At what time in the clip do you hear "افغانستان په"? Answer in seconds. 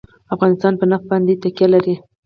0.35-0.85